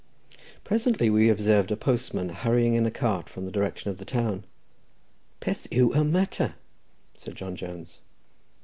[0.63, 4.45] Presently we observed a postman hurrying in a cart from the direction of the town.
[5.41, 6.55] "Peth yw y matter?"
[7.15, 7.99] said John Jones.